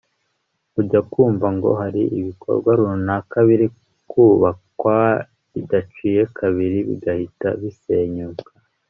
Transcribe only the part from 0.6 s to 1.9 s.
Ujya kumva ngo